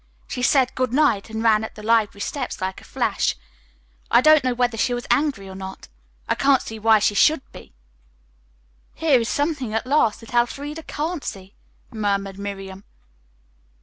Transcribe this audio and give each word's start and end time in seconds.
"She 0.27 0.41
said 0.41 0.73
'good 0.73 0.91
night' 0.91 1.29
and 1.29 1.43
ran 1.43 1.63
up 1.63 1.75
the 1.75 1.83
library 1.83 2.21
steps 2.21 2.59
like 2.59 2.81
a 2.81 2.83
flash. 2.83 3.35
I 4.09 4.19
don't 4.19 4.43
know 4.43 4.55
whether 4.55 4.75
she 4.75 4.95
was 4.95 5.05
angry 5.11 5.47
or 5.47 5.53
not. 5.53 5.89
I 6.27 6.33
can't 6.33 6.63
see 6.63 6.79
why 6.79 6.97
she 6.97 7.13
should 7.13 7.43
be." 7.51 7.75
"Here 8.95 9.21
is 9.21 9.29
something 9.29 9.75
at 9.75 9.85
last 9.85 10.19
that 10.21 10.33
Elfreda 10.33 10.81
can't 10.87 11.23
see," 11.23 11.53
murmured 11.91 12.39
Miriam. 12.39 12.83